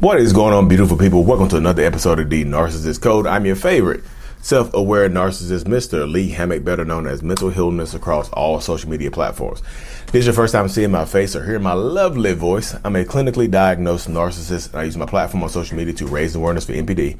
What 0.00 0.20
is 0.20 0.34
going 0.34 0.52
on, 0.52 0.68
beautiful 0.68 0.98
people? 0.98 1.24
Welcome 1.24 1.48
to 1.48 1.56
another 1.56 1.82
episode 1.82 2.20
of 2.20 2.28
The 2.28 2.44
Narcissist 2.44 3.00
Code. 3.00 3.26
I'm 3.26 3.46
your 3.46 3.56
favorite 3.56 4.04
self 4.42 4.74
aware 4.74 5.08
narcissist, 5.08 5.64
Mr. 5.64 6.06
Lee 6.10 6.28
Hammock, 6.28 6.64
better 6.64 6.84
known 6.84 7.06
as 7.06 7.22
Mental 7.22 7.48
Healness 7.48 7.94
across 7.94 8.28
all 8.30 8.60
social 8.60 8.90
media 8.90 9.10
platforms. 9.10 9.60
If 9.60 10.12
this 10.12 10.20
is 10.20 10.26
your 10.26 10.34
first 10.34 10.52
time 10.52 10.68
seeing 10.68 10.90
my 10.90 11.06
face 11.06 11.34
or 11.34 11.46
hearing 11.46 11.62
my 11.62 11.72
lovely 11.72 12.34
voice, 12.34 12.76
I'm 12.84 12.94
a 12.94 13.06
clinically 13.06 13.50
diagnosed 13.50 14.06
narcissist, 14.06 14.72
and 14.72 14.80
I 14.80 14.84
use 14.84 14.98
my 14.98 15.06
platform 15.06 15.42
on 15.42 15.48
social 15.48 15.78
media 15.78 15.94
to 15.94 16.06
raise 16.06 16.34
awareness 16.34 16.66
for 16.66 16.72
NPD, 16.72 17.16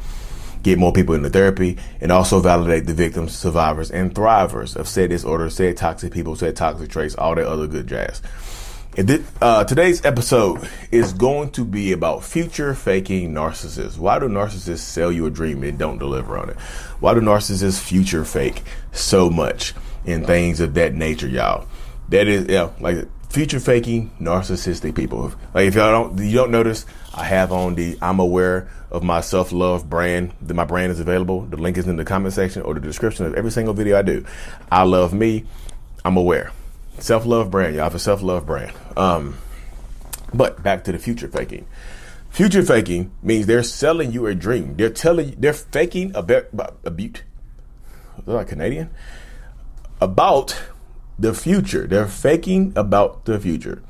get 0.63 0.79
more 0.79 0.93
people 0.93 1.15
into 1.15 1.31
therapy, 1.31 1.79
and 2.03 2.13
also 2.13 2.41
validate 2.41 2.85
the 2.85 2.93
victims, 2.93 3.35
survivors, 3.35 3.91
and 3.91 4.15
thrivers 4.15 4.77
of 4.77 4.87
said 4.87 5.09
disorder, 5.09 5.49
said 5.49 5.79
toxic 5.79 6.13
people, 6.13 6.37
said 6.37 6.57
toxic 6.57 6.91
traits, 6.91 7.15
all 7.15 7.35
that 7.37 7.47
other 7.47 7.67
good 7.67 7.87
jazz. 7.87 8.21
Uh, 8.99 9.63
today's 9.63 10.03
episode 10.07 10.67
is 10.91 11.13
going 11.13 11.51
to 11.51 11.67
be 11.67 11.93
about 11.93 12.25
future 12.25 12.73
faking 12.73 13.35
narcissists. 13.35 13.99
Why 13.99 14.19
do 14.19 14.27
narcissists 14.27 14.79
sell 14.79 15.13
you 15.13 15.27
a 15.27 15.31
dream 15.31 15.63
and 15.65 15.79
don't 15.79 15.99
deliver 15.99 16.39
on 16.39 16.49
it? 16.49 16.57
Why 16.99 17.13
do 17.13 17.21
narcissists 17.21 17.79
future 17.79 18.25
fake 18.25 18.63
so 18.93 19.29
much 19.29 19.75
in 20.07 20.25
things 20.25 20.61
of 20.61 20.73
that 20.75 20.95
nature, 20.95 21.29
y'all? 21.29 21.69
That 22.09 22.27
is, 22.27 22.47
yeah, 22.49 22.71
like 22.81 23.07
future 23.29 23.61
faking 23.61 24.13
narcissistic 24.19 24.95
people. 24.95 25.31
Like 25.53 25.67
if 25.67 25.75
y'all 25.75 26.09
don't, 26.09 26.19
you 26.27 26.35
don't 26.35 26.51
notice, 26.51 26.87
I 27.15 27.25
have 27.25 27.53
on 27.53 27.75
the 27.75 27.99
I'm 28.01 28.19
aware 28.19 28.71
of 28.91 29.03
my 29.03 29.21
self 29.21 29.53
love 29.53 29.91
brand. 29.91 30.33
That 30.41 30.55
my 30.55 30.65
brand 30.65 30.91
is 30.91 31.01
available. 31.01 31.43
The 31.43 31.59
link 31.59 31.77
is 31.77 31.87
in 31.87 31.97
the 31.97 32.05
comment 32.07 32.33
section 32.33 32.63
or 32.63 32.73
the 32.73 32.81
description 32.81 33.27
of 33.27 33.35
every 33.35 33.51
single 33.51 33.75
video 33.75 33.99
I 33.99 34.03
do. 34.03 34.25
I 34.73 34.85
love 34.85 35.13
me. 35.13 35.45
I'm 36.03 36.17
aware. 36.17 36.51
Self 36.99 37.27
love 37.27 37.51
brand, 37.51 37.75
y'all 37.75 37.85
have 37.85 37.95
a 37.95 37.99
self 37.99 38.23
love 38.23 38.47
brand. 38.47 38.73
Um, 38.97 39.37
but 40.33 40.63
back 40.63 40.85
to 40.85 40.93
the 40.93 40.99
future 40.99 41.29
faking. 41.29 41.67
Future 42.31 42.63
faking 42.63 43.13
means 43.23 43.47
they're 43.47 43.63
selling 43.63 44.13
you 44.13 44.27
a 44.27 44.35
dream. 44.35 44.77
They're 44.77 44.91
telling 44.91 45.35
they're 45.39 45.53
faking 45.53 46.13
a, 46.15 46.23
be- 46.23 46.41
a 46.85 46.91
butte. 46.91 47.23
Like 48.25 48.49
Canadian? 48.49 48.91
About 50.01 50.59
the 51.19 51.33
future. 51.33 51.87
They're 51.87 52.07
faking 52.07 52.73
about 52.77 53.25
the 53.25 53.39
future. 53.39 53.83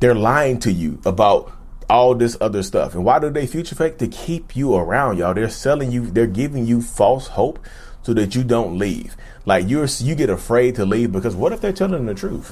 They're 0.00 0.14
lying 0.14 0.58
to 0.60 0.72
you 0.72 1.00
about 1.06 1.52
all 1.88 2.14
this 2.14 2.36
other 2.40 2.62
stuff. 2.62 2.94
And 2.94 3.04
why 3.04 3.18
do 3.18 3.30
they 3.30 3.46
future 3.46 3.74
fake? 3.74 3.98
To 3.98 4.08
keep 4.08 4.56
you 4.56 4.74
around, 4.74 5.18
y'all. 5.18 5.34
They're 5.34 5.48
selling 5.48 5.90
you, 5.92 6.10
they're 6.10 6.26
giving 6.26 6.66
you 6.66 6.82
false 6.82 7.28
hope 7.28 7.58
so 8.06 8.14
that 8.14 8.36
you 8.36 8.44
don't 8.44 8.78
leave. 8.78 9.16
Like 9.46 9.68
you're 9.68 9.86
you 9.98 10.14
get 10.14 10.30
afraid 10.30 10.76
to 10.76 10.86
leave 10.86 11.10
because 11.10 11.34
what 11.34 11.52
if 11.52 11.60
they're 11.60 11.72
telling 11.72 12.06
the 12.06 12.14
truth? 12.14 12.50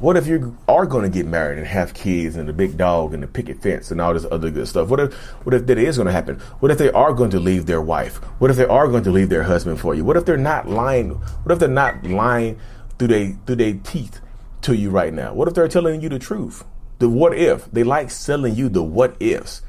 What 0.00 0.16
if 0.16 0.26
you 0.26 0.58
are 0.66 0.86
going 0.86 1.04
to 1.04 1.08
get 1.08 1.24
married 1.24 1.58
and 1.58 1.66
have 1.68 1.94
kids 1.94 2.34
and 2.34 2.50
a 2.50 2.52
big 2.52 2.76
dog 2.76 3.14
and 3.14 3.22
a 3.22 3.28
picket 3.28 3.62
fence 3.62 3.92
and 3.92 4.00
all 4.00 4.12
this 4.12 4.26
other 4.28 4.50
good 4.50 4.66
stuff? 4.66 4.88
What 4.88 4.98
if 4.98 5.14
what 5.44 5.54
if 5.54 5.66
that 5.66 5.78
is 5.78 5.98
going 5.98 6.06
to 6.06 6.12
happen? 6.12 6.40
What 6.58 6.72
if 6.72 6.78
they 6.78 6.90
are 6.90 7.14
going 7.14 7.30
to 7.30 7.38
leave 7.38 7.66
their 7.66 7.80
wife? 7.80 8.16
What 8.40 8.50
if 8.50 8.56
they 8.56 8.66
are 8.66 8.88
going 8.88 9.04
to 9.04 9.12
leave 9.12 9.28
their 9.28 9.44
husband 9.44 9.78
for 9.78 9.94
you? 9.94 10.04
What 10.04 10.16
if 10.16 10.24
they're 10.24 10.36
not 10.36 10.68
lying? 10.68 11.10
What 11.10 11.52
if 11.52 11.60
they're 11.60 11.68
not 11.68 12.02
lying 12.02 12.58
through 12.98 13.08
they 13.08 13.36
through 13.46 13.56
their 13.56 13.74
teeth 13.74 14.20
to 14.62 14.74
you 14.74 14.90
right 14.90 15.14
now? 15.14 15.32
What 15.32 15.46
if 15.46 15.54
they're 15.54 15.68
telling 15.68 16.00
you 16.00 16.08
the 16.08 16.18
truth? 16.18 16.64
The 16.98 17.08
what 17.08 17.38
if? 17.38 17.70
They 17.70 17.84
like 17.84 18.10
selling 18.10 18.56
you 18.56 18.68
the 18.68 18.82
what 18.82 19.16
ifs. 19.20 19.62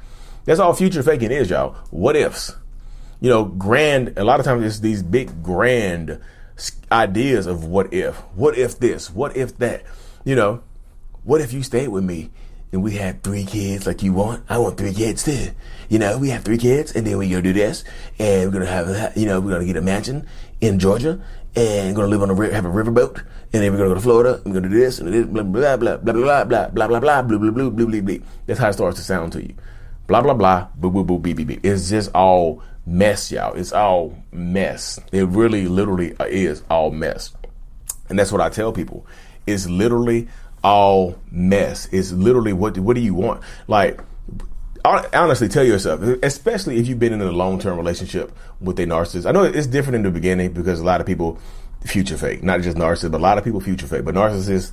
That's 0.45 0.59
all 0.59 0.73
future 0.73 1.03
faking 1.03 1.29
is, 1.29 1.51
y'all. 1.51 1.75
What 1.91 2.15
ifs. 2.15 2.55
You 3.19 3.29
know, 3.29 3.45
grand. 3.45 4.13
A 4.17 4.23
lot 4.23 4.39
of 4.39 4.45
times 4.45 4.63
it's 4.65 4.79
these 4.79 5.01
big 5.01 5.43
grand 5.43 6.19
ideas 6.91 7.47
of 7.47 7.65
what 7.65 7.93
if. 7.93 8.15
What 8.35 8.57
if 8.57 8.79
this? 8.79 9.09
What 9.09 9.35
if 9.35 9.57
that? 9.57 9.83
You 10.23 10.35
know, 10.35 10.61
what 11.23 11.41
if 11.41 11.53
you 11.53 11.63
stayed 11.63 11.89
with 11.89 12.03
me 12.03 12.29
and 12.71 12.83
we 12.83 12.95
had 12.95 13.23
three 13.23 13.45
kids 13.45 13.87
like 13.87 14.03
you 14.03 14.13
want? 14.13 14.43
I 14.49 14.57
want 14.57 14.77
three 14.77 14.93
kids 14.93 15.23
too. 15.23 15.49
You 15.89 15.99
know, 15.99 16.17
we 16.17 16.29
have 16.29 16.43
three 16.43 16.57
kids 16.57 16.95
and 16.95 17.07
then 17.07 17.17
we 17.17 17.29
gonna 17.29 17.41
do 17.41 17.53
this 17.53 17.83
and 18.19 18.45
we're 18.45 18.59
gonna 18.59 18.71
have, 18.71 18.87
that 18.87 19.17
you 19.17 19.25
know, 19.25 19.39
we're 19.39 19.51
gonna 19.51 19.65
get 19.65 19.77
a 19.77 19.81
mansion 19.81 20.27
in 20.61 20.79
Georgia 20.79 21.19
and 21.55 21.89
we're 21.89 22.03
gonna 22.03 22.07
live 22.07 22.21
on 22.21 22.29
a 22.29 22.53
have 22.53 22.65
a 22.65 22.69
riverboat 22.69 23.17
and 23.53 23.63
then 23.63 23.71
we're 23.71 23.77
gonna 23.77 23.89
go 23.89 23.95
to 23.95 24.01
Florida 24.01 24.35
and 24.35 24.45
we're 24.45 24.61
gonna 24.61 24.69
do 24.69 24.79
this 24.79 24.99
and 24.99 25.13
this 25.13 25.25
blah 25.25 25.43
blah 25.43 25.77
blah 25.77 25.97
blah 25.97 26.13
blah 26.13 26.43
blah 26.43 26.43
blah 26.43 26.69
blah 26.69 26.87
blah 26.87 26.99
blah 26.99 27.21
blah 27.21 27.39
blah 27.39 27.39
blah 27.49 27.69
blah 27.69 27.85
blah 27.85 28.01
blah. 28.01 28.17
That's 28.45 28.59
how 28.59 28.69
it 28.69 28.73
starts 28.73 28.97
to 28.97 29.03
sound 29.03 29.33
to 29.33 29.41
you. 29.41 29.55
Blah 30.07 30.21
blah 30.21 30.33
blah 30.33 30.67
boo 30.75 30.91
boo 30.91 31.03
boo 31.03 31.19
beep 31.19 31.37
beep 31.37 31.47
beep. 31.47 31.65
It's 31.65 31.89
just 31.89 32.11
all 32.13 32.61
mess, 32.87 33.31
y'all. 33.31 33.53
It's 33.53 33.73
all 33.73 34.17
mess. 34.31 34.99
It 35.11 35.27
really, 35.27 35.67
literally 35.67 36.17
uh, 36.17 36.25
is 36.25 36.63
all 36.69 36.89
mess. 36.89 37.33
And 38.09 38.17
that's 38.17 38.31
what 38.31 38.41
I 38.41 38.49
tell 38.49 38.71
people. 38.71 39.05
It's 39.45 39.67
literally 39.67 40.29
all 40.63 41.19
mess. 41.29 41.87
It's 41.91 42.11
literally 42.11 42.53
what 42.53 42.77
what 42.79 42.95
do 42.95 43.01
you 43.01 43.13
want? 43.13 43.43
Like 43.67 43.99
honestly 44.85 45.49
tell 45.49 45.65
yourself, 45.65 46.01
especially 46.23 46.77
if 46.77 46.87
you've 46.87 46.99
been 46.99 47.13
in 47.13 47.21
a 47.21 47.31
long 47.31 47.59
term 47.59 47.77
relationship 47.77 48.31
with 48.61 48.79
a 48.79 48.85
narcissist. 48.85 49.25
I 49.25 49.31
know 49.31 49.43
it's 49.43 49.67
different 49.67 49.97
in 49.97 50.03
the 50.03 50.11
beginning 50.11 50.53
because 50.53 50.79
a 50.79 50.85
lot 50.85 51.01
of 51.01 51.07
people 51.07 51.39
future 51.85 52.17
fake, 52.17 52.43
not 52.43 52.61
just 52.61 52.77
narcissists, 52.77 53.11
but 53.11 53.19
a 53.19 53.23
lot 53.23 53.37
of 53.37 53.43
people 53.43 53.59
future 53.59 53.87
fake. 53.87 54.05
But 54.05 54.15
narcissists, 54.15 54.71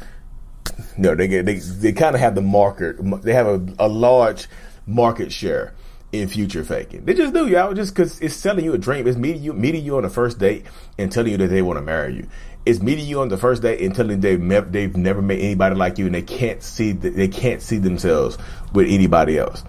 no, 0.97 1.15
they 1.15 1.27
get 1.27 1.47
they 1.47 1.57
they 1.57 1.93
kind 1.93 2.15
of 2.15 2.21
have 2.21 2.35
the 2.35 2.43
market. 2.43 2.97
They 3.23 3.33
have 3.33 3.47
a, 3.47 3.67
a 3.79 3.89
large 3.89 4.49
market 4.87 5.33
share 5.33 5.75
in 6.21 6.29
future 6.29 6.65
faking. 6.65 7.05
They 7.05 7.15
just 7.15 7.35
do, 7.35 7.47
y'all, 7.47 7.75
just 7.75 7.95
because 7.95 8.21
it's 8.21 8.35
selling 8.35 8.65
you 8.65 8.73
a 8.73 8.79
dream. 8.79 9.07
It's 9.07 9.17
meeting 9.17 9.43
you, 9.43 9.53
meeting 9.53 9.85
you 9.85 9.97
on 9.97 10.03
the 10.03 10.11
first 10.11 10.39
date 10.39 10.65
and 10.99 11.11
telling 11.11 11.33
you 11.33 11.39
that 11.39 11.49
they 11.49 11.63
want 11.63 11.79
to 11.79 11.83
marry 11.83 12.15
you. 12.15 12.29
It's 12.67 12.81
meeting 12.81 13.07
you 13.07 13.21
on 13.21 13.29
the 13.29 13.37
first 13.37 13.63
date 13.63 13.81
and 13.81 13.95
telling 13.95 14.21
they've 14.21 14.41
never, 14.41 14.67
they've 14.67 14.97
never 14.97 15.21
met 15.21 15.39
anybody 15.39 15.75
like 15.75 15.99
you 15.99 16.07
and 16.07 16.15
they 16.15 16.23
can't 16.23 16.63
see 16.63 16.93
they 16.93 17.29
can't 17.29 17.61
see 17.61 17.79
themselves 17.79 18.39
with 18.73 18.87
anybody 18.89 19.39
else. 19.39 19.63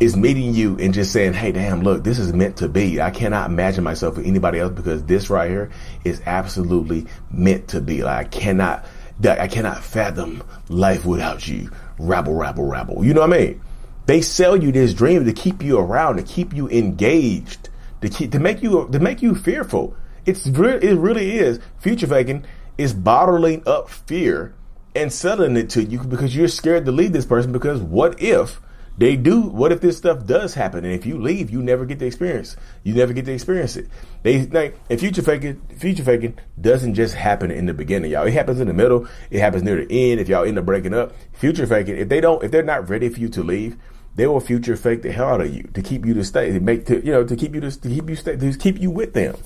It's 0.00 0.16
meeting 0.16 0.52
you 0.54 0.76
and 0.78 0.92
just 0.92 1.12
saying, 1.12 1.32
"Hey, 1.32 1.52
damn, 1.52 1.82
look, 1.82 2.04
this 2.04 2.18
is 2.18 2.32
meant 2.32 2.56
to 2.56 2.68
be. 2.68 3.00
I 3.00 3.10
cannot 3.10 3.48
imagine 3.48 3.84
myself 3.84 4.16
with 4.16 4.26
anybody 4.26 4.58
else 4.58 4.72
because 4.72 5.02
this 5.04 5.30
right 5.30 5.48
here 5.48 5.70
is 6.04 6.20
absolutely 6.26 7.06
meant 7.30 7.68
to 7.68 7.80
be. 7.80 8.02
Like 8.02 8.26
I 8.26 8.28
cannot, 8.28 8.84
I 9.24 9.48
cannot 9.48 9.82
fathom 9.82 10.42
life 10.68 11.04
without 11.04 11.46
you. 11.46 11.70
Rabble, 11.98 12.34
rabble, 12.34 12.66
rabble. 12.66 13.04
You 13.04 13.14
know 13.14 13.20
what 13.20 13.32
I 13.32 13.38
mean?" 13.38 13.60
They 14.06 14.20
sell 14.20 14.56
you 14.56 14.72
this 14.72 14.94
dream 14.94 15.24
to 15.24 15.32
keep 15.32 15.62
you 15.62 15.78
around, 15.78 16.16
to 16.16 16.22
keep 16.22 16.52
you 16.52 16.68
engaged, 16.68 17.68
to 18.00 18.08
keep 18.08 18.32
to 18.32 18.40
make 18.40 18.62
you 18.62 18.88
to 18.90 18.98
make 18.98 19.22
you 19.22 19.34
fearful. 19.34 19.96
It's 20.26 20.46
it 20.46 20.98
really 20.98 21.38
is. 21.38 21.60
Future 21.78 22.06
faking 22.06 22.44
is 22.78 22.94
bottling 22.94 23.62
up 23.66 23.88
fear 23.88 24.54
and 24.94 25.12
selling 25.12 25.56
it 25.56 25.70
to 25.70 25.82
you 25.82 26.00
because 26.00 26.34
you're 26.34 26.48
scared 26.48 26.84
to 26.84 26.92
leave 26.92 27.12
this 27.12 27.26
person 27.26 27.52
because 27.52 27.80
what 27.80 28.20
if 28.20 28.60
they 28.98 29.16
do 29.16 29.40
what 29.40 29.72
if 29.72 29.80
this 29.80 29.96
stuff 29.96 30.26
does 30.26 30.52
happen? 30.54 30.84
And 30.84 30.92
if 30.92 31.06
you 31.06 31.18
leave 31.20 31.50
you 31.50 31.62
never 31.62 31.86
get 31.86 31.98
to 32.00 32.06
experience 32.06 32.56
you 32.82 32.94
never 32.94 33.12
get 33.12 33.24
to 33.26 33.32
experience 33.32 33.76
it. 33.76 33.88
They 34.22 34.46
like 34.46 34.78
and 34.90 34.98
future 34.98 35.22
faking 35.22 35.62
future 35.76 36.04
faking 36.04 36.38
doesn't 36.60 36.94
just 36.94 37.14
happen 37.14 37.50
in 37.50 37.66
the 37.66 37.74
beginning 37.74 38.10
y'all. 38.10 38.26
It 38.26 38.34
happens 38.34 38.60
in 38.60 38.66
the 38.66 38.74
middle. 38.74 39.08
It 39.30 39.40
happens 39.40 39.62
near 39.62 39.76
the 39.84 40.10
end. 40.10 40.20
If 40.20 40.28
y'all 40.28 40.44
end 40.44 40.58
up 40.58 40.66
breaking 40.66 40.92
up 40.92 41.14
future 41.32 41.66
faking 41.66 41.96
if 41.96 42.08
they 42.08 42.20
don't 42.20 42.42
if 42.42 42.50
they're 42.50 42.62
not 42.62 42.88
ready 42.90 43.08
for 43.08 43.20
you 43.20 43.28
to 43.30 43.42
leave 43.42 43.76
they 44.14 44.26
will 44.26 44.40
future 44.40 44.76
fake 44.76 45.02
the 45.02 45.12
hell 45.12 45.28
out 45.28 45.40
of 45.40 45.54
you 45.54 45.64
to 45.74 45.82
keep 45.82 46.04
you 46.04 46.14
to 46.14 46.24
stay, 46.24 46.52
to 46.52 46.60
make 46.60 46.86
to 46.86 47.04
you 47.04 47.12
know 47.12 47.24
to 47.24 47.36
keep 47.36 47.54
you 47.54 47.60
to, 47.60 47.70
to 47.70 47.88
keep 47.88 48.08
you 48.08 48.16
stay, 48.16 48.36
to 48.36 48.52
keep 48.58 48.80
you 48.80 48.90
with 48.90 49.14
them. 49.14 49.36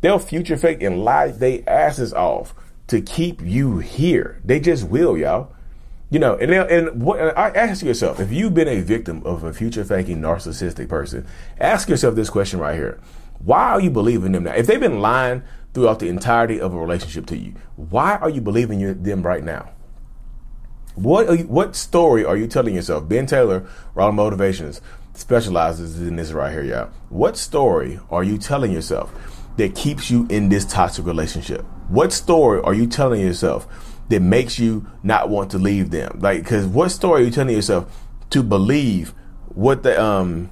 They'll 0.00 0.18
future 0.18 0.56
fake 0.56 0.82
and 0.82 1.04
lie 1.04 1.28
they 1.28 1.62
asses 1.64 2.12
off 2.12 2.54
to 2.88 3.00
keep 3.00 3.40
you 3.42 3.78
here. 3.78 4.40
They 4.44 4.60
just 4.60 4.88
will, 4.88 5.16
y'all. 5.16 5.52
You 6.10 6.18
know, 6.18 6.34
and 6.36 6.50
and 6.50 7.02
what 7.02 7.20
I 7.38 7.50
ask 7.50 7.84
yourself 7.84 8.18
if 8.18 8.32
you've 8.32 8.54
been 8.54 8.68
a 8.68 8.80
victim 8.80 9.22
of 9.24 9.44
a 9.44 9.52
future 9.52 9.84
faking 9.84 10.20
narcissistic 10.20 10.88
person, 10.88 11.26
ask 11.58 11.88
yourself 11.88 12.16
this 12.16 12.28
question 12.28 12.58
right 12.58 12.74
here: 12.74 13.00
Why 13.38 13.70
are 13.70 13.80
you 13.80 13.90
believing 13.90 14.32
them 14.32 14.44
now? 14.44 14.52
If 14.52 14.66
they've 14.66 14.80
been 14.80 15.00
lying 15.00 15.42
throughout 15.72 16.00
the 16.00 16.08
entirety 16.08 16.60
of 16.60 16.74
a 16.74 16.78
relationship 16.78 17.26
to 17.26 17.36
you, 17.36 17.54
why 17.76 18.16
are 18.16 18.28
you 18.28 18.40
believing 18.40 19.02
them 19.02 19.22
right 19.22 19.44
now? 19.44 19.70
What 20.94 21.38
you, 21.38 21.44
what 21.46 21.76
story 21.76 22.24
are 22.24 22.36
you 22.36 22.46
telling 22.46 22.74
yourself? 22.74 23.08
Ben 23.08 23.26
Taylor, 23.26 23.66
Raw 23.94 24.10
Motivations, 24.10 24.80
specializes 25.14 26.00
in 26.00 26.16
this 26.16 26.32
right 26.32 26.52
here, 26.52 26.64
y'all. 26.64 26.90
What 27.08 27.36
story 27.36 28.00
are 28.10 28.24
you 28.24 28.38
telling 28.38 28.72
yourself 28.72 29.12
that 29.56 29.74
keeps 29.74 30.10
you 30.10 30.26
in 30.30 30.48
this 30.48 30.64
toxic 30.64 31.06
relationship? 31.06 31.64
What 31.88 32.12
story 32.12 32.60
are 32.62 32.74
you 32.74 32.86
telling 32.86 33.20
yourself 33.20 33.66
that 34.08 34.20
makes 34.20 34.58
you 34.58 34.86
not 35.02 35.28
want 35.28 35.50
to 35.52 35.58
leave 35.58 35.90
them? 35.90 36.18
Like, 36.20 36.42
because 36.42 36.66
what 36.66 36.90
story 36.90 37.22
are 37.22 37.24
you 37.26 37.30
telling 37.30 37.54
yourself 37.54 38.06
to 38.30 38.42
believe 38.42 39.14
what 39.48 39.82
the 39.82 40.00
um 40.00 40.50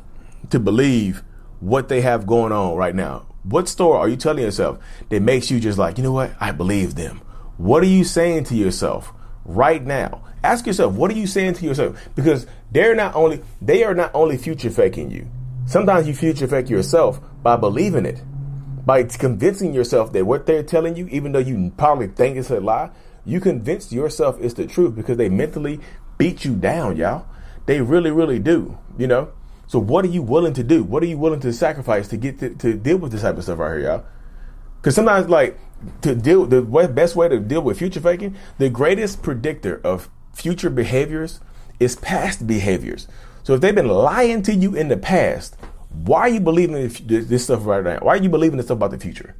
to 0.51 0.59
believe 0.59 1.23
what 1.61 1.89
they 1.89 2.01
have 2.01 2.27
going 2.27 2.53
on 2.53 2.77
right 2.77 2.95
now? 2.95 3.27
What 3.43 3.69
story 3.69 3.99
are 3.99 4.09
you 4.09 4.17
telling 4.17 4.45
yourself 4.45 4.79
that 5.09 5.23
makes 5.23 5.51
you 5.51 5.59
just 5.59 5.79
like, 5.79 5.97
you 5.97 6.05
know 6.05 6.13
what? 6.13 6.33
I 6.39 6.53
believe 6.53 6.95
them. 6.95 7.23
What 7.57 7.83
are 7.83 7.87
you 7.87 8.05
saying 8.05 8.45
to 8.45 8.55
yourself 8.55 9.13
right 9.45 9.85
now? 9.85 10.23
Ask 10.43 10.67
yourself, 10.67 10.95
what 10.95 11.11
are 11.11 11.17
you 11.17 11.27
saying 11.27 11.55
to 11.55 11.65
yourself? 11.65 12.09
Because 12.15 12.47
they're 12.71 12.95
not 12.95 13.15
only 13.15 13.43
they 13.61 13.85
are 13.85 13.95
not 13.95 14.11
only 14.15 14.37
future 14.37 14.71
faking 14.71 15.11
you. 15.11 15.29
Sometimes 15.67 16.09
you 16.09 16.15
future 16.15 16.47
fake 16.47 16.71
yourself 16.71 17.21
by 17.43 17.57
believing 17.57 18.07
it. 18.07 18.23
By 18.87 19.03
convincing 19.03 19.75
yourself 19.75 20.13
that 20.13 20.25
what 20.25 20.47
they're 20.47 20.63
telling 20.63 20.97
you, 20.97 21.07
even 21.09 21.33
though 21.33 21.41
you 21.41 21.73
probably 21.77 22.07
think 22.07 22.37
it's 22.37 22.51
a 22.51 22.61
lie, 22.61 22.91
you 23.27 23.41
convince 23.41 23.93
yourself 23.93 24.39
it's 24.41 24.55
the 24.55 24.67
truth 24.67 24.95
because 24.97 25.19
they 25.19 25.29
mentally 25.29 25.81
beat 26.17 26.45
you 26.45 26.55
down, 26.55 26.97
y'all. 26.97 27.27
They 27.67 27.83
really, 27.83 28.11
really 28.11 28.39
do, 28.39 28.79
you 28.97 29.07
know? 29.07 29.31
So 29.67 29.79
what 29.79 30.07
are 30.07 30.09
you 30.09 30.23
willing 30.23 30.55
to 30.55 30.63
do? 30.63 30.83
What 30.83 31.03
are 31.03 31.07
you 31.07 31.19
willing 31.19 31.41
to 31.41 31.53
sacrifice 31.53 32.09
to 32.09 32.17
get 32.17 32.39
to, 32.39 32.55
to 32.55 32.75
deal 32.75 32.97
with 32.97 33.13
this 33.13 33.21
type 33.21 33.37
of 33.37 33.43
stuff 33.43 33.59
right 33.59 33.77
here, 33.77 33.81
y'all? 33.81 34.05
Because 34.81 34.95
sometimes, 34.95 35.29
like, 35.29 35.59
to 36.01 36.15
deal 36.15 36.47
the 36.47 36.63
best 36.63 37.15
way 37.15 37.29
to 37.29 37.39
deal 37.39 37.61
with 37.61 37.79
future 37.79 38.01
faking, 38.01 38.37
the 38.57 38.71
greatest 38.71 39.23
predictor 39.23 39.81
of 39.85 40.09
future 40.35 40.71
behaviors 40.71 41.41
is 41.81 41.97
past 41.97 42.47
behaviors. 42.47 43.09
So 43.43 43.55
if 43.55 43.61
they've 43.61 43.75
been 43.75 43.89
lying 43.89 44.43
to 44.43 44.55
you 44.55 44.75
in 44.75 44.89
the 44.89 44.97
past, 44.97 45.57
why 45.91 46.21
are 46.21 46.29
you 46.29 46.41
believing 46.41 46.89
this 47.07 47.45
stuff 47.45 47.65
right 47.65 47.83
now? 47.83 47.99
Why 48.01 48.15
are 48.15 48.23
you 48.23 48.29
believing 48.29 48.57
this 48.57 48.67
stuff 48.67 48.77
about 48.77 48.91
the 48.91 48.99
future? 48.99 49.35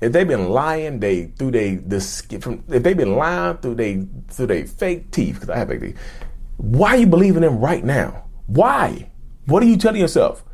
If 0.00 0.12
they've 0.12 0.26
been 0.26 0.48
lying, 0.50 1.00
they 1.00 1.26
through 1.26 1.52
they 1.52 1.76
the 1.76 2.00
from 2.40 2.64
if 2.68 2.82
they've 2.82 2.96
been 2.96 3.16
lying 3.16 3.58
through 3.58 3.76
they 3.76 4.06
through 4.28 4.46
they 4.46 4.64
fake 4.64 5.10
teeth 5.10 5.34
because 5.34 5.50
I 5.50 5.58
have 5.58 5.68
fake 5.68 5.80
teeth. 5.80 5.98
Why 6.56 6.90
are 6.90 6.96
you 6.98 7.06
believing 7.06 7.42
them 7.42 7.58
right 7.58 7.84
now? 7.84 8.24
Why? 8.46 9.10
What 9.46 9.62
are 9.62 9.66
you 9.66 9.76
telling 9.76 10.00
yourself? 10.00 10.44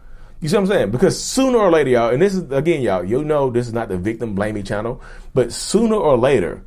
You 0.41 0.49
see 0.49 0.57
what 0.57 0.63
I'm 0.63 0.67
saying? 0.69 0.91
Because 0.91 1.23
sooner 1.23 1.59
or 1.59 1.71
later, 1.71 1.91
y'all, 1.91 2.11
and 2.11 2.23
this 2.23 2.35
is 2.35 2.51
again, 2.51 2.81
y'all, 2.83 3.05
you 3.05 3.25
know 3.25 3.51
this 3.51 3.67
is 3.67 3.73
not 3.73 3.89
the 3.89 3.99
victim 3.99 4.35
blaming 4.35 4.65
channel, 4.65 5.03
but 5.35 5.53
sooner 5.53 5.97
or 5.97 6.17
later, 6.17 6.65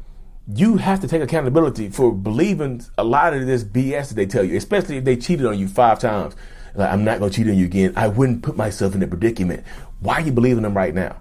you 0.47 0.77
have 0.77 0.99
to 1.01 1.07
take 1.07 1.21
accountability 1.21 1.89
for 1.89 2.11
believing 2.11 2.83
a 2.97 3.03
lot 3.03 3.33
of 3.33 3.45
this 3.45 3.63
BS 3.63 4.09
that 4.09 4.15
they 4.15 4.25
tell 4.25 4.43
you, 4.43 4.57
especially 4.57 4.97
if 4.97 5.05
they 5.05 5.15
cheated 5.15 5.45
on 5.45 5.57
you 5.57 5.67
five 5.67 5.99
times. 5.99 6.35
Like, 6.75 6.91
I'm 6.91 7.03
not 7.03 7.19
gonna 7.19 7.31
cheat 7.31 7.47
on 7.47 7.55
you 7.55 7.65
again. 7.65 7.93
I 7.95 8.07
wouldn't 8.07 8.43
put 8.43 8.57
myself 8.57 8.95
in 8.95 9.03
a 9.03 9.07
predicament. 9.07 9.63
Why 9.99 10.15
are 10.15 10.21
you 10.21 10.31
believing 10.31 10.63
them 10.63 10.75
right 10.75 10.93
now? 10.93 11.17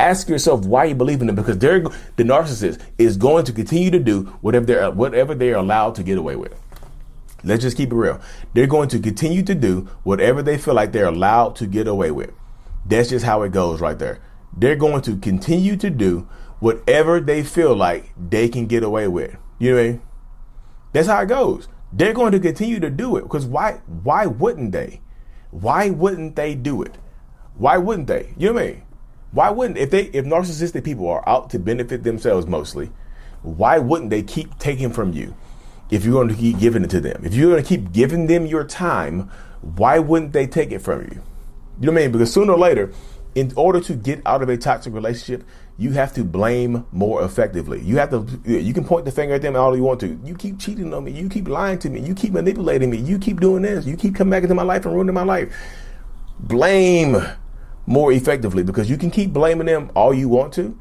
Ask 0.00 0.28
yourself 0.28 0.66
why 0.66 0.86
you 0.86 0.94
believe 0.94 1.20
in 1.20 1.28
them 1.28 1.36
because 1.36 1.58
they're 1.58 1.80
the 1.80 2.24
narcissist 2.24 2.80
is 2.98 3.16
going 3.16 3.44
to 3.44 3.52
continue 3.52 3.90
to 3.90 4.00
do 4.00 4.22
whatever 4.40 4.66
they're 4.66 4.90
whatever 4.90 5.34
they're 5.34 5.56
allowed 5.56 5.94
to 5.96 6.02
get 6.02 6.18
away 6.18 6.34
with. 6.34 6.54
Let's 7.44 7.62
just 7.62 7.76
keep 7.76 7.92
it 7.92 7.94
real. 7.94 8.20
They're 8.54 8.66
going 8.66 8.88
to 8.88 8.98
continue 8.98 9.42
to 9.44 9.54
do 9.54 9.88
whatever 10.02 10.42
they 10.42 10.58
feel 10.58 10.74
like 10.74 10.92
they're 10.92 11.06
allowed 11.06 11.56
to 11.56 11.66
get 11.66 11.86
away 11.86 12.10
with. 12.10 12.30
That's 12.86 13.10
just 13.10 13.24
how 13.24 13.42
it 13.42 13.52
goes 13.52 13.80
right 13.80 13.98
there. 13.98 14.20
They're 14.56 14.76
going 14.76 15.02
to 15.02 15.16
continue 15.18 15.76
to 15.76 15.90
do 15.90 16.26
whatever 16.60 17.20
they 17.20 17.42
feel 17.42 17.74
like 17.74 18.12
they 18.16 18.48
can 18.48 18.66
get 18.66 18.82
away 18.82 19.08
with. 19.08 19.36
You 19.58 19.70
know 19.70 19.76
what 19.76 19.82
I 19.82 19.88
mean? 19.88 20.02
That's 20.92 21.08
how 21.08 21.22
it 21.22 21.26
goes. 21.26 21.68
They're 21.92 22.12
going 22.12 22.32
to 22.32 22.40
continue 22.40 22.80
to 22.80 22.90
do 22.90 23.16
it 23.16 23.22
because 23.22 23.46
why 23.46 23.80
why 24.02 24.26
wouldn't 24.26 24.72
they? 24.72 25.00
Why 25.50 25.90
wouldn't 25.90 26.36
they 26.36 26.54
do 26.54 26.82
it? 26.82 26.96
Why 27.56 27.78
wouldn't 27.78 28.08
they? 28.08 28.34
You 28.36 28.48
know 28.48 28.54
what 28.54 28.62
I 28.62 28.66
mean? 28.66 28.82
Why 29.30 29.50
wouldn't 29.50 29.78
if 29.78 29.90
they 29.90 30.04
if 30.06 30.24
narcissistic 30.24 30.84
people 30.84 31.08
are 31.08 31.28
out 31.28 31.50
to 31.50 31.58
benefit 31.58 32.02
themselves 32.02 32.46
mostly, 32.46 32.90
why 33.42 33.78
wouldn't 33.78 34.10
they 34.10 34.22
keep 34.22 34.58
taking 34.58 34.90
from 34.92 35.12
you? 35.12 35.34
if 35.90 36.04
you're 36.04 36.14
going 36.14 36.28
to 36.28 36.34
keep 36.34 36.58
giving 36.58 36.82
it 36.82 36.90
to 36.90 37.00
them. 37.00 37.22
If 37.24 37.34
you're 37.34 37.50
going 37.50 37.62
to 37.62 37.68
keep 37.68 37.92
giving 37.92 38.26
them 38.26 38.46
your 38.46 38.64
time, 38.64 39.30
why 39.60 39.98
wouldn't 39.98 40.32
they 40.32 40.46
take 40.46 40.72
it 40.72 40.80
from 40.80 41.02
you? 41.02 41.22
You 41.80 41.86
know 41.86 41.92
what 41.92 42.00
I 42.00 42.02
mean? 42.04 42.12
Because 42.12 42.32
sooner 42.32 42.52
or 42.52 42.58
later, 42.58 42.92
in 43.34 43.52
order 43.56 43.80
to 43.80 43.94
get 43.94 44.22
out 44.26 44.42
of 44.42 44.48
a 44.48 44.56
toxic 44.56 44.94
relationship, 44.94 45.46
you 45.76 45.90
have 45.92 46.12
to 46.14 46.22
blame 46.22 46.86
more 46.92 47.24
effectively. 47.24 47.80
You 47.80 47.96
have 47.96 48.10
to, 48.10 48.40
you 48.44 48.72
can 48.72 48.84
point 48.84 49.04
the 49.04 49.10
finger 49.10 49.34
at 49.34 49.42
them 49.42 49.56
all 49.56 49.76
you 49.76 49.82
want 49.82 50.00
to. 50.00 50.18
You 50.24 50.36
keep 50.36 50.60
cheating 50.60 50.94
on 50.94 51.04
me. 51.04 51.10
You 51.10 51.28
keep 51.28 51.48
lying 51.48 51.78
to 51.80 51.90
me. 51.90 52.00
You 52.00 52.14
keep 52.14 52.32
manipulating 52.32 52.90
me. 52.90 52.98
You 52.98 53.18
keep 53.18 53.40
doing 53.40 53.62
this. 53.62 53.86
You 53.86 53.96
keep 53.96 54.14
coming 54.14 54.30
back 54.30 54.44
into 54.44 54.54
my 54.54 54.62
life 54.62 54.86
and 54.86 54.94
ruining 54.94 55.14
my 55.14 55.24
life. 55.24 55.52
Blame 56.38 57.16
more 57.86 58.12
effectively 58.12 58.62
because 58.62 58.88
you 58.88 58.96
can 58.96 59.10
keep 59.10 59.32
blaming 59.32 59.66
them 59.66 59.90
all 59.94 60.14
you 60.14 60.28
want 60.28 60.52
to. 60.54 60.78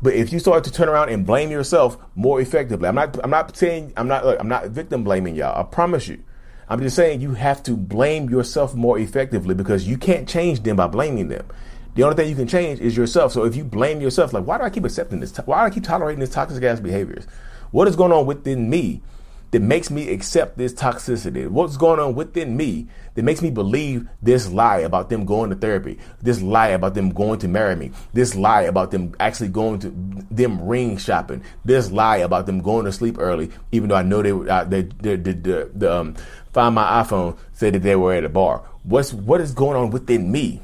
But 0.00 0.14
if 0.14 0.32
you 0.32 0.38
start 0.38 0.64
to 0.64 0.72
turn 0.72 0.88
around 0.88 1.10
and 1.10 1.24
blame 1.24 1.50
yourself 1.50 1.96
more 2.14 2.40
effectively, 2.40 2.88
I'm 2.88 2.94
not 2.94 3.18
I'm 3.22 3.30
not 3.30 3.56
saying 3.56 3.92
I'm 3.96 4.08
not 4.08 4.24
look, 4.24 4.38
I'm 4.40 4.48
not 4.48 4.68
victim 4.68 5.04
blaming 5.04 5.36
y'all. 5.36 5.58
I 5.58 5.62
promise 5.64 6.08
you. 6.08 6.22
I'm 6.68 6.80
just 6.80 6.96
saying 6.96 7.20
you 7.20 7.34
have 7.34 7.62
to 7.64 7.76
blame 7.76 8.30
yourself 8.30 8.74
more 8.74 8.98
effectively 8.98 9.54
because 9.54 9.86
you 9.86 9.98
can't 9.98 10.28
change 10.28 10.62
them 10.62 10.76
by 10.76 10.86
blaming 10.86 11.28
them. 11.28 11.46
The 11.94 12.02
only 12.04 12.16
thing 12.16 12.28
you 12.28 12.36
can 12.36 12.48
change 12.48 12.80
is 12.80 12.96
yourself. 12.96 13.32
So 13.32 13.44
if 13.44 13.54
you 13.54 13.64
blame 13.64 14.00
yourself, 14.00 14.32
like 14.32 14.44
why 14.44 14.58
do 14.58 14.64
I 14.64 14.70
keep 14.70 14.84
accepting 14.84 15.20
this? 15.20 15.36
Why 15.38 15.60
do 15.60 15.66
I 15.66 15.74
keep 15.74 15.84
tolerating 15.84 16.20
this 16.20 16.30
toxic 16.30 16.62
ass 16.64 16.80
behaviors? 16.80 17.26
What 17.70 17.88
is 17.88 17.96
going 17.96 18.12
on 18.12 18.26
within 18.26 18.70
me 18.70 19.02
that 19.50 19.60
makes 19.60 19.90
me 19.90 20.10
accept 20.10 20.56
this 20.56 20.72
toxicity? 20.72 21.46
What's 21.48 21.76
going 21.76 22.00
on 22.00 22.14
within 22.14 22.56
me 22.56 22.88
that 23.14 23.22
makes 23.22 23.42
me 23.42 23.50
believe 23.50 24.08
this 24.22 24.50
lie 24.50 24.78
about 24.78 25.10
them 25.10 25.26
going 25.26 25.50
to 25.50 25.56
therapy, 25.56 25.98
this 26.22 26.40
lie 26.40 26.68
about 26.68 26.94
them 26.94 27.10
going 27.10 27.38
to 27.40 27.48
marry 27.48 27.76
me, 27.76 27.92
this 28.14 28.34
lie 28.34 28.62
about 28.62 28.90
them 28.90 29.14
actually 29.20 29.50
going 29.50 29.78
to 29.80 29.90
them 30.30 30.66
ring 30.66 30.96
shopping, 30.96 31.42
this 31.64 31.90
lie 31.90 32.18
about 32.18 32.46
them 32.46 32.62
going 32.62 32.86
to 32.86 32.92
sleep 32.92 33.16
early, 33.18 33.50
even 33.70 33.90
though 33.90 33.96
I 33.96 34.02
know 34.02 34.22
they 34.22 34.50
uh, 34.50 34.64
they, 34.64 34.82
they, 34.82 35.16
they, 35.16 35.32
they, 35.32 35.64
the 35.74 35.94
um, 35.94 36.14
find 36.54 36.74
my 36.74 37.02
iPhone 37.02 37.36
said 37.52 37.74
that 37.74 37.82
they 37.82 37.96
were 37.96 38.14
at 38.14 38.24
a 38.24 38.30
bar. 38.30 38.60
What's 38.82 39.12
what 39.12 39.42
is 39.42 39.52
going 39.52 39.76
on 39.76 39.90
within 39.90 40.32
me? 40.32 40.62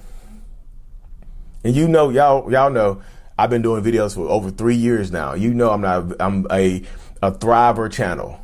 And 1.65 1.75
you 1.75 1.89
know, 1.89 2.11
y'all 2.11 2.51
y'all 2.51 2.71
know 2.71 3.03
I've 3.39 3.51
been 3.51 3.63
doing 3.63 3.83
videos 3.83 4.15
for 4.15 4.29
over 4.29 4.51
three 4.51 4.77
years 4.77 5.13
now. 5.13 5.35
You 5.35 5.55
know, 5.55 5.71
I'm 5.71 5.81
not 5.81 6.13
I'm 6.21 6.47
a 6.51 6.83
a 7.23 7.33
thriver 7.33 7.91
channel. 7.91 8.41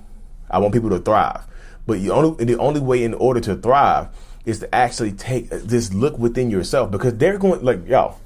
I 0.50 0.58
want 0.58 0.74
people 0.74 0.90
to 0.90 0.98
thrive. 0.98 1.44
But 1.86 2.00
you 2.00 2.12
only 2.12 2.44
the 2.44 2.58
only 2.58 2.80
way 2.80 3.04
in 3.04 3.14
order 3.14 3.40
to 3.40 3.56
thrive 3.56 4.08
is 4.44 4.60
to 4.60 4.74
actually 4.74 5.12
take 5.12 5.48
this 5.50 5.92
look 5.92 6.18
within 6.18 6.50
yourself 6.50 6.90
because 6.90 7.16
they're 7.16 7.38
going 7.38 7.62
like 7.64 7.86
y'all, 7.86 8.18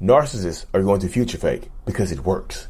narcissists 0.00 0.66
are 0.74 0.82
going 0.82 1.00
to 1.00 1.08
future 1.08 1.38
fake 1.38 1.70
because 1.84 2.12
it 2.12 2.20
works. 2.20 2.68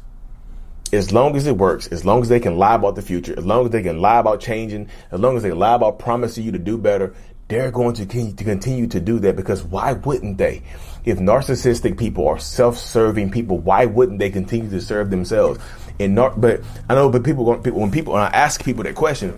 As 0.93 1.13
long 1.13 1.37
as 1.37 1.47
it 1.47 1.57
works, 1.57 1.87
as 1.87 2.03
long 2.03 2.21
as 2.21 2.27
they 2.27 2.41
can 2.41 2.57
lie 2.57 2.75
about 2.75 2.95
the 2.95 3.01
future, 3.01 3.33
as 3.37 3.45
long 3.45 3.65
as 3.65 3.71
they 3.71 3.81
can 3.81 4.01
lie 4.01 4.19
about 4.19 4.41
changing, 4.41 4.89
as 5.11 5.21
long 5.21 5.37
as 5.37 5.43
they 5.43 5.51
lie 5.51 5.75
about 5.75 5.99
promising 5.99 6.43
you 6.43 6.51
to 6.51 6.59
do 6.59 6.77
better, 6.77 7.13
they're 7.51 7.69
going 7.69 7.93
to 7.93 8.05
continue 8.05 8.87
to 8.87 8.99
do 9.01 9.19
that 9.19 9.35
because 9.35 9.61
why 9.61 9.91
wouldn't 9.91 10.37
they? 10.37 10.63
If 11.03 11.19
narcissistic 11.19 11.99
people 11.99 12.25
are 12.29 12.39
self-serving 12.39 13.29
people, 13.31 13.57
why 13.57 13.85
wouldn't 13.85 14.19
they 14.19 14.29
continue 14.29 14.69
to 14.69 14.79
serve 14.79 15.09
themselves? 15.09 15.59
And 15.99 16.15
nar- 16.15 16.33
but 16.37 16.61
I 16.87 16.95
know, 16.95 17.09
but 17.09 17.25
people, 17.25 17.43
when 17.43 17.91
people, 17.91 18.13
when 18.13 18.21
I 18.21 18.27
ask 18.27 18.63
people 18.63 18.85
that 18.85 18.95
question, 18.95 19.31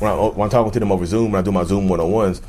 when, 0.00 0.10
I, 0.10 0.14
I'm 0.16 0.50
talking 0.50 0.72
to 0.72 0.80
them 0.80 0.90
over 0.90 1.06
Zoom, 1.06 1.30
when 1.30 1.38
I 1.38 1.42
do 1.42 1.52
my 1.52 1.62
Zoom 1.62 1.88
one-on-ones, 1.88 2.42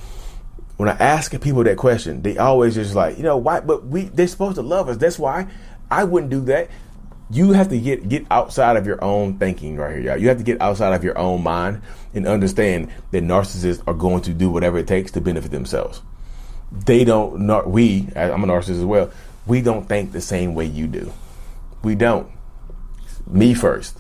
when 0.78 0.90
I 0.90 0.94
ask 0.94 1.40
people 1.40 1.64
that 1.64 1.78
question, 1.78 2.24
they 2.24 2.40
always 2.40 2.74
just 2.74 2.96
like, 2.96 3.16
you 3.18 3.24
know, 3.24 3.38
why? 3.38 3.60
But 3.60 3.86
we, 3.86 4.06
they're 4.06 4.28
supposed 4.28 4.56
to 4.56 4.64
love 4.64 4.90
us. 4.90 4.98
That's 4.98 5.20
why 5.20 5.48
I 5.92 6.06
wouldn't 6.06 6.32
do 6.32 6.42
that. 6.46 6.72
You 7.34 7.52
have 7.54 7.70
to 7.70 7.80
get 7.80 8.08
get 8.08 8.26
outside 8.32 8.78
of 8.78 8.86
your 8.86 9.04
own 9.04 9.38
thinking 9.40 9.76
right 9.78 9.96
here, 9.96 10.12
y'all. 10.12 10.18
You 10.18 10.28
have 10.30 10.38
to 10.38 10.44
get 10.44 10.62
outside 10.62 10.94
of 10.94 11.04
your 11.04 11.18
own 11.18 11.44
mind 11.44 11.82
and 12.14 12.28
understand 12.28 12.92
that 13.12 13.24
narcissists 13.24 13.84
are 13.88 13.94
going 13.94 14.22
to 14.24 14.34
do 14.34 14.50
whatever 14.50 14.78
it 14.78 14.88
takes 14.88 15.12
to 15.12 15.22
benefit 15.22 15.52
themselves. 15.52 16.02
They 16.72 17.04
don't. 17.04 17.48
We. 17.68 18.08
I'm 18.16 18.44
a 18.44 18.48
narcissist 18.48 18.80
as 18.80 18.86
well. 18.86 19.12
We 19.46 19.62
don't 19.62 19.90
think 19.90 20.12
the 20.12 20.22
same 20.22 20.54
way 20.54 20.66
you 20.66 20.88
do. 20.88 21.12
We 21.84 21.96
don't. 21.96 22.30
Me 23.28 23.54
first. 23.54 24.00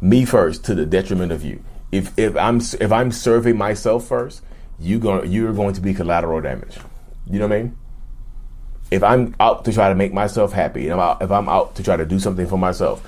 Me 0.00 0.24
first 0.24 0.64
to 0.64 0.74
the 0.74 0.86
detriment 0.86 1.30
of 1.32 1.44
you 1.44 1.62
if 1.92 2.16
if 2.18 2.36
I'm 2.36 2.58
if 2.58 2.92
I'm 2.92 3.12
serving 3.12 3.56
myself 3.56 4.06
first, 4.06 4.42
you 4.78 4.98
going 4.98 5.30
you're 5.30 5.52
going 5.52 5.74
to 5.74 5.80
be 5.80 5.94
collateral 5.94 6.40
damage. 6.40 6.78
You 7.26 7.38
know 7.38 7.48
what 7.48 7.56
I 7.56 7.62
mean? 7.62 7.78
If 8.90 9.02
I'm 9.02 9.34
out 9.38 9.64
to 9.66 9.72
try 9.72 9.88
to 9.88 9.94
make 9.94 10.12
myself 10.12 10.52
happy, 10.52 10.84
and 10.88 10.94
I'm 10.94 11.00
out, 11.00 11.22
if 11.22 11.30
I'm 11.30 11.48
out 11.48 11.76
to 11.76 11.82
try 11.82 11.96
to 11.96 12.04
do 12.04 12.18
something 12.18 12.46
for 12.46 12.58
myself, 12.58 13.06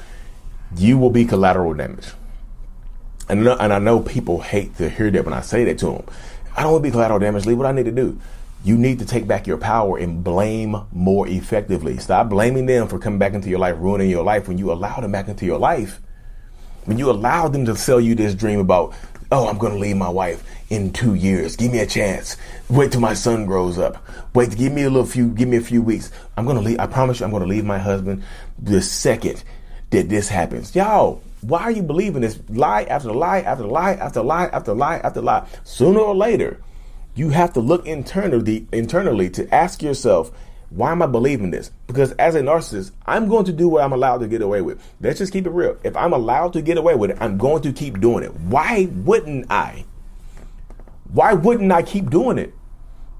you 0.76 0.96
will 0.98 1.10
be 1.10 1.24
collateral 1.24 1.74
damage. 1.74 2.08
And 3.28 3.46
and 3.46 3.72
I 3.72 3.78
know 3.78 4.00
people 4.00 4.40
hate 4.40 4.76
to 4.78 4.88
hear 4.88 5.10
that 5.10 5.24
when 5.24 5.34
I 5.34 5.40
say 5.40 5.64
that 5.64 5.78
to 5.78 5.86
them. 5.86 6.04
I 6.56 6.62
don't 6.62 6.72
want 6.72 6.84
to 6.84 6.88
be 6.88 6.92
collateral 6.92 7.18
damage. 7.18 7.46
Leave 7.46 7.58
what 7.58 7.66
I 7.66 7.72
need 7.72 7.84
to 7.84 7.92
do. 7.92 8.20
You 8.64 8.76
need 8.76 9.00
to 9.00 9.06
take 9.06 9.26
back 9.26 9.46
your 9.46 9.56
power 9.56 9.98
and 9.98 10.22
blame 10.22 10.76
more 10.92 11.26
effectively. 11.26 11.98
Stop 11.98 12.28
blaming 12.28 12.66
them 12.66 12.86
for 12.86 12.98
coming 12.98 13.18
back 13.18 13.32
into 13.32 13.48
your 13.48 13.58
life, 13.58 13.76
ruining 13.78 14.08
your 14.08 14.22
life 14.22 14.46
when 14.46 14.58
you 14.58 14.70
allow 14.70 15.00
them 15.00 15.10
back 15.10 15.28
into 15.28 15.46
your 15.46 15.58
life 15.58 16.00
when 16.84 16.98
you 16.98 17.10
allow 17.10 17.48
them 17.48 17.64
to 17.66 17.76
sell 17.76 18.00
you 18.00 18.14
this 18.14 18.34
dream 18.34 18.58
about, 18.58 18.94
oh, 19.32 19.48
I'm 19.48 19.58
going 19.58 19.72
to 19.72 19.78
leave 19.78 19.96
my 19.96 20.10
wife 20.10 20.44
in 20.68 20.92
two 20.92 21.14
years. 21.14 21.56
Give 21.56 21.72
me 21.72 21.80
a 21.80 21.86
chance. 21.86 22.36
Wait 22.68 22.92
till 22.92 23.00
my 23.00 23.14
son 23.14 23.46
grows 23.46 23.78
up. 23.78 24.04
Wait, 24.34 24.56
give 24.56 24.72
me 24.72 24.82
a 24.82 24.90
little 24.90 25.06
few, 25.06 25.30
give 25.30 25.48
me 25.48 25.56
a 25.56 25.62
few 25.62 25.82
weeks. 25.82 26.12
I'm 26.36 26.44
going 26.44 26.58
to 26.58 26.62
leave. 26.62 26.78
I 26.78 26.86
promise 26.86 27.18
you, 27.18 27.24
I'm 27.24 27.32
going 27.32 27.42
to 27.42 27.48
leave 27.48 27.64
my 27.64 27.78
husband 27.78 28.22
the 28.58 28.82
second 28.82 29.42
that 29.90 30.08
this 30.10 30.28
happens. 30.28 30.76
Y'all, 30.76 31.22
why 31.40 31.62
are 31.62 31.70
you 31.70 31.82
believing 31.82 32.20
this 32.22 32.38
lie 32.50 32.84
after 32.84 33.12
lie 33.12 33.40
after 33.40 33.64
lie 33.64 33.94
after 33.94 34.22
lie 34.22 34.46
after 34.46 34.74
lie 34.74 34.98
after 34.98 35.22
lie? 35.22 35.46
Sooner 35.64 36.00
or 36.00 36.14
later, 36.14 36.60
you 37.14 37.30
have 37.30 37.54
to 37.54 37.60
look 37.60 37.86
internally, 37.86 38.66
internally 38.72 39.28
to 39.30 39.52
ask 39.52 39.82
yourself, 39.82 40.30
why 40.74 40.90
am 40.90 41.02
I 41.02 41.06
believing 41.06 41.50
this? 41.50 41.70
Because 41.86 42.12
as 42.12 42.34
a 42.34 42.40
narcissist, 42.40 42.92
I'm 43.04 43.28
going 43.28 43.44
to 43.44 43.52
do 43.52 43.68
what 43.68 43.84
I'm 43.84 43.92
allowed 43.92 44.18
to 44.18 44.28
get 44.28 44.40
away 44.40 44.62
with. 44.62 44.82
Let's 45.00 45.18
just 45.18 45.32
keep 45.32 45.46
it 45.46 45.50
real. 45.50 45.76
If 45.84 45.96
I'm 45.96 46.12
allowed 46.12 46.54
to 46.54 46.62
get 46.62 46.78
away 46.78 46.94
with 46.94 47.10
it, 47.10 47.18
I'm 47.20 47.36
going 47.36 47.62
to 47.62 47.72
keep 47.72 48.00
doing 48.00 48.24
it. 48.24 48.34
Why 48.34 48.88
wouldn't 48.90 49.50
I? 49.50 49.84
Why 51.12 51.34
wouldn't 51.34 51.70
I 51.70 51.82
keep 51.82 52.08
doing 52.08 52.38
it? 52.38 52.54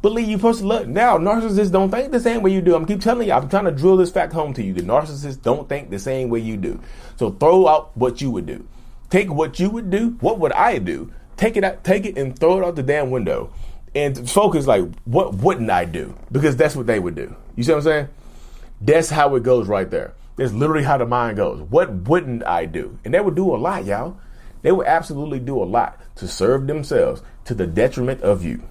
Believe 0.01 0.29
you 0.29 0.39
to 0.39 0.51
look. 0.51 0.89
Now, 0.89 1.19
narcissists 1.19 1.71
don't 1.71 1.91
think 1.91 2.11
the 2.11 2.21
same 2.21 2.43
way 2.43 2.53
you 2.53 2.63
do. 2.63 2.75
I'm 2.75 2.87
keep 2.87 3.01
telling 3.01 3.29
you, 3.29 3.35
I'm 3.35 3.49
trying 3.49 3.67
to 3.67 3.71
drill 3.71 3.99
this 3.99 4.11
fact 4.11 4.33
home 4.33 4.55
to 4.55 4.63
you. 4.63 4.73
The 4.73 4.83
narcissists 4.83 5.41
don't 5.41 5.69
think 5.69 5.91
the 5.91 5.99
same 5.99 6.29
way 6.29 6.41
you 6.41 6.57
do. 6.57 6.81
So 7.17 7.31
throw 7.31 7.69
out 7.69 7.97
what 7.97 8.21
you 8.21 8.31
would 8.31 8.47
do. 8.47 8.67
Take 9.11 9.33
what 9.33 9.61
you 9.61 9.69
would 9.71 9.91
do. 9.91 10.17
What 10.21 10.39
would 10.41 10.53
I 10.53 10.79
do? 10.79 11.13
Take 11.37 11.57
it 11.57 11.65
out, 11.65 11.85
take 11.85 12.07
it 12.07 12.17
and 12.17 12.37
throw 12.37 12.59
it 12.59 12.65
out 12.65 12.77
the 12.77 12.83
damn 12.83 13.11
window 13.11 13.53
and 13.95 14.29
focus 14.29 14.67
like 14.67 14.85
what 15.05 15.35
wouldn't 15.37 15.71
I 15.71 15.85
do? 15.85 16.17
Because 16.31 16.57
that's 16.57 16.77
what 16.77 16.87
they 16.87 16.99
would 16.99 17.15
do. 17.15 17.35
You 17.57 17.63
see 17.63 17.73
what 17.73 17.79
I'm 17.79 17.85
saying? 17.85 18.09
That's 18.81 19.11
how 19.11 19.35
it 19.37 19.43
goes 19.43 19.69
right 19.69 19.91
there. 19.91 20.15
That's 20.37 20.53
literally 20.53 20.85
how 20.85 20.99
the 20.99 21.07
mind 21.07 21.37
goes. 21.37 21.61
What 21.61 21.93
wouldn't 21.93 22.45
I 22.47 22.65
do? 22.65 22.99
And 23.05 23.13
they 23.13 23.21
would 23.21 23.35
do 23.35 23.55
a 23.55 23.57
lot, 23.57 23.85
y'all. 23.85 24.17
They 24.63 24.73
would 24.73 24.87
absolutely 24.87 25.41
do 25.41 25.63
a 25.63 25.65
lot 25.65 26.01
to 26.17 26.29
serve 26.29 26.67
themselves 26.67 27.23
to 27.45 27.55
the 27.55 27.67
detriment 27.67 28.23
of 28.23 28.45
you. 28.45 28.63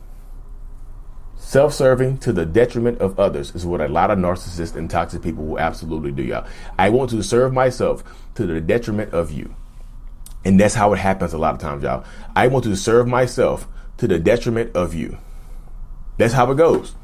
Self 1.36 1.74
serving 1.74 2.20
to 2.20 2.32
the 2.32 2.46
detriment 2.46 3.00
of 3.00 3.20
others 3.20 3.54
is 3.56 3.66
what 3.66 3.82
a 3.82 3.88
lot 3.88 4.12
of 4.12 4.18
narcissists 4.18 4.76
and 4.76 4.90
toxic 4.90 5.22
people 5.22 5.46
will 5.46 5.60
absolutely 5.60 6.12
do, 6.12 6.24
y'all. 6.24 6.48
I 6.78 6.90
want 6.90 7.10
to 7.12 7.22
serve 7.24 7.52
myself 7.52 8.04
to 8.36 8.46
the 8.46 8.62
detriment 8.62 9.14
of 9.14 9.32
you. 9.32 9.54
And 10.46 10.60
that's 10.60 10.76
how 10.76 10.94
it 10.94 11.00
happens 11.00 11.34
a 11.34 11.38
lot 11.38 11.54
of 11.54 11.60
times, 11.60 11.84
y'all. 11.84 12.06
I 12.36 12.48
want 12.48 12.64
to 12.66 12.76
serve 12.76 13.08
myself 13.08 13.68
to 14.02 14.08
the 14.08 14.18
detriment 14.18 14.76
of 14.76 14.96
you. 14.96 15.16
That's 16.18 16.34
how 16.34 16.50
it 16.52 16.56
goes. 16.56 16.96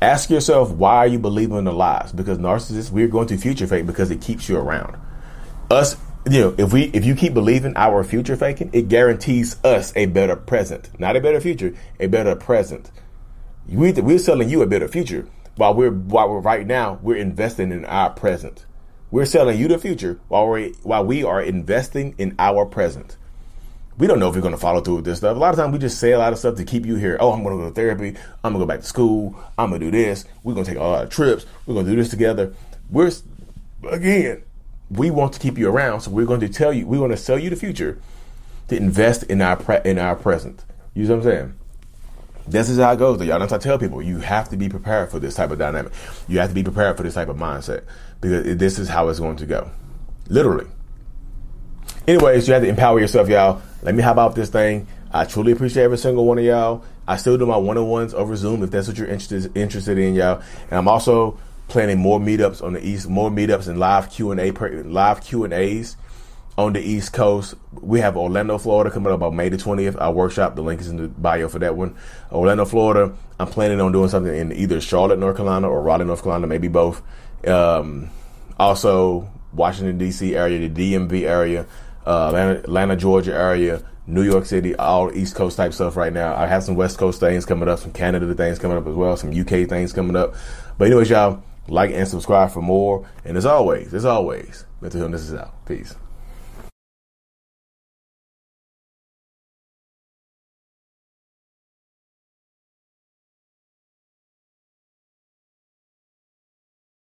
Ask 0.00 0.30
yourself 0.30 0.70
why 0.70 0.98
are 0.98 1.06
you 1.08 1.18
believing 1.18 1.64
the 1.64 1.72
lies? 1.72 2.12
Because 2.12 2.38
narcissists, 2.38 2.92
we're 2.92 3.08
going 3.08 3.26
to 3.26 3.36
future 3.36 3.66
fake 3.66 3.86
because 3.86 4.12
it 4.12 4.20
keeps 4.20 4.48
you 4.48 4.56
around. 4.56 4.96
Us, 5.68 5.96
you 6.30 6.40
know, 6.40 6.54
if 6.56 6.72
we 6.72 6.84
if 6.84 7.04
you 7.04 7.16
keep 7.16 7.34
believing 7.34 7.72
our 7.74 8.04
future 8.04 8.36
faking, 8.36 8.70
it 8.72 8.88
guarantees 8.88 9.56
us 9.64 9.92
a 9.96 10.06
better 10.06 10.36
present, 10.36 10.90
not 10.96 11.16
a 11.16 11.20
better 11.20 11.40
future, 11.40 11.74
a 11.98 12.06
better 12.06 12.36
present. 12.36 12.92
We 13.66 13.90
we're 13.90 14.20
selling 14.20 14.48
you 14.48 14.62
a 14.62 14.66
better 14.68 14.86
future 14.86 15.26
while 15.56 15.74
we're 15.74 15.90
while 15.90 16.30
we're 16.30 16.38
right 16.38 16.64
now 16.64 17.00
we're 17.02 17.16
investing 17.16 17.72
in 17.72 17.84
our 17.84 18.10
present. 18.10 18.64
We're 19.10 19.24
selling 19.24 19.58
you 19.58 19.66
the 19.66 19.78
future 19.78 20.20
while 20.28 20.48
we 20.48 20.76
while 20.84 21.04
we 21.04 21.24
are 21.24 21.42
investing 21.42 22.14
in 22.16 22.36
our 22.38 22.64
present 22.64 23.16
we 23.98 24.06
don't 24.06 24.18
know 24.18 24.28
if 24.28 24.34
we're 24.34 24.42
going 24.42 24.54
to 24.54 24.60
follow 24.60 24.80
through 24.80 24.96
with 24.96 25.04
this 25.04 25.18
stuff. 25.18 25.36
A 25.36 25.38
lot 25.38 25.54
of 25.54 25.56
times 25.58 25.72
we 25.72 25.78
just 25.78 25.98
say 25.98 26.12
a 26.12 26.18
lot 26.18 26.32
of 26.32 26.38
stuff 26.38 26.56
to 26.56 26.64
keep 26.64 26.84
you 26.84 26.96
here. 26.96 27.16
Oh, 27.18 27.32
I'm 27.32 27.42
going 27.42 27.56
to 27.56 27.62
go 27.62 27.68
to 27.68 27.74
therapy. 27.74 28.08
I'm 28.44 28.52
going 28.52 28.54
to 28.54 28.58
go 28.60 28.66
back 28.66 28.80
to 28.80 28.86
school. 28.86 29.34
I'm 29.56 29.70
going 29.70 29.80
to 29.80 29.90
do 29.90 29.90
this. 29.90 30.26
We're 30.42 30.52
going 30.52 30.66
to 30.66 30.70
take 30.70 30.78
a 30.78 30.84
lot 30.84 31.04
of 31.04 31.10
trips. 31.10 31.46
We're 31.64 31.74
going 31.74 31.86
to 31.86 31.92
do 31.92 31.96
this 31.96 32.10
together. 32.10 32.54
We're, 32.90 33.10
again, 33.88 34.42
we 34.90 35.10
want 35.10 35.32
to 35.32 35.38
keep 35.38 35.56
you 35.56 35.68
around. 35.68 36.02
So 36.02 36.10
we're 36.10 36.26
going 36.26 36.40
to 36.40 36.48
tell 36.48 36.72
you, 36.72 36.86
we're 36.86 36.98
going 36.98 37.10
to 37.10 37.16
sell 37.16 37.38
you 37.38 37.48
the 37.48 37.56
future 37.56 37.98
to 38.68 38.76
invest 38.76 39.22
in 39.24 39.40
our, 39.40 39.56
pre- 39.56 39.80
in 39.84 39.98
our 39.98 40.14
present. 40.14 40.64
You 40.92 41.04
know 41.04 41.16
what 41.16 41.26
I'm 41.26 41.32
saying? 41.32 41.54
This 42.48 42.68
is 42.68 42.78
how 42.78 42.92
it 42.92 42.98
goes. 42.98 43.20
Y'all, 43.24 43.40
that's 43.40 43.52
I 43.52 43.58
tell 43.58 43.78
people, 43.78 44.02
you 44.02 44.18
have 44.18 44.50
to 44.50 44.56
be 44.56 44.68
prepared 44.68 45.10
for 45.10 45.18
this 45.18 45.34
type 45.34 45.50
of 45.50 45.58
dynamic. 45.58 45.92
You 46.28 46.38
have 46.38 46.50
to 46.50 46.54
be 46.54 46.62
prepared 46.62 46.96
for 46.96 47.02
this 47.02 47.14
type 47.14 47.28
of 47.28 47.36
mindset 47.36 47.82
because 48.20 48.56
this 48.56 48.78
is 48.78 48.88
how 48.88 49.08
it's 49.08 49.18
going 49.18 49.36
to 49.38 49.46
go. 49.46 49.70
Literally. 50.28 50.66
Anyways, 52.06 52.46
you 52.46 52.54
have 52.54 52.62
to 52.62 52.68
empower 52.68 53.00
yourself, 53.00 53.28
y'all. 53.28 53.60
Let 53.82 53.96
me 53.96 54.02
hop 54.02 54.16
out 54.16 54.36
this 54.36 54.48
thing. 54.48 54.86
I 55.12 55.24
truly 55.24 55.50
appreciate 55.50 55.82
every 55.82 55.98
single 55.98 56.24
one 56.24 56.38
of 56.38 56.44
y'all. 56.44 56.84
I 57.08 57.16
still 57.16 57.36
do 57.36 57.46
my 57.46 57.56
one 57.56 57.76
on 57.76 57.88
ones 57.88 58.14
over 58.14 58.36
Zoom 58.36 58.62
if 58.62 58.70
that's 58.70 58.86
what 58.86 58.96
you're 58.96 59.08
interested 59.08 59.56
interested 59.56 59.98
in, 59.98 60.14
y'all. 60.14 60.40
And 60.70 60.78
I'm 60.78 60.86
also 60.86 61.36
planning 61.66 61.98
more 61.98 62.20
meetups 62.20 62.62
on 62.62 62.74
the 62.74 62.86
east, 62.86 63.08
more 63.08 63.28
meetups 63.28 63.66
and 63.66 63.80
live 63.80 64.08
Q 64.12 64.30
and 64.30 64.40
A, 64.40 64.52
live 64.52 65.24
Q 65.24 65.42
and 65.42 65.52
A's 65.52 65.96
on 66.56 66.74
the 66.74 66.80
East 66.80 67.12
Coast. 67.12 67.54
We 67.72 67.98
have 68.00 68.16
Orlando, 68.16 68.56
Florida 68.58 68.92
coming 68.92 69.12
up 69.12 69.22
on 69.22 69.34
May 69.34 69.48
the 69.48 69.56
20th. 69.56 70.00
Our 70.00 70.12
workshop, 70.12 70.54
the 70.54 70.62
link 70.62 70.80
is 70.80 70.88
in 70.88 70.98
the 70.98 71.08
bio 71.08 71.48
for 71.48 71.58
that 71.58 71.74
one. 71.74 71.96
Orlando, 72.30 72.66
Florida. 72.66 73.16
I'm 73.40 73.48
planning 73.48 73.80
on 73.80 73.90
doing 73.90 74.10
something 74.10 74.32
in 74.32 74.52
either 74.52 74.80
Charlotte, 74.80 75.18
North 75.18 75.38
Carolina, 75.38 75.68
or 75.68 75.82
Raleigh, 75.82 76.04
North 76.04 76.22
Carolina, 76.22 76.46
maybe 76.46 76.68
both. 76.68 77.02
Um, 77.44 78.10
also, 78.60 79.28
Washington 79.52 79.98
D.C. 79.98 80.36
area, 80.36 80.68
the 80.68 80.94
DMV 80.94 81.22
area 81.22 81.66
uh, 82.06 82.28
Atlanta, 82.28 82.58
Atlanta, 82.60 82.96
Georgia 82.96 83.34
area, 83.34 83.82
New 84.06 84.22
York 84.22 84.46
City, 84.46 84.74
all 84.76 85.12
East 85.16 85.34
Coast 85.34 85.56
type 85.56 85.72
stuff 85.72 85.96
right 85.96 86.12
now. 86.12 86.36
I 86.36 86.46
have 86.46 86.62
some 86.62 86.76
West 86.76 86.98
Coast 86.98 87.20
things 87.20 87.44
coming 87.44 87.68
up, 87.68 87.78
some 87.78 87.92
Canada 87.92 88.32
things 88.34 88.58
coming 88.58 88.76
up 88.76 88.86
as 88.86 88.94
well, 88.94 89.16
some 89.16 89.30
UK 89.30 89.68
things 89.68 89.92
coming 89.92 90.16
up. 90.16 90.34
But 90.78 90.86
anyways, 90.86 91.10
y'all 91.10 91.42
like 91.68 91.90
and 91.90 92.06
subscribe 92.06 92.50
for 92.50 92.62
more. 92.62 93.08
And 93.24 93.36
as 93.36 93.46
always, 93.46 93.92
as 93.94 94.04
always, 94.04 94.64
Mental 94.80 95.00
Healness 95.00 95.22
is 95.22 95.34
out. 95.34 95.64
Peace. 95.66 95.94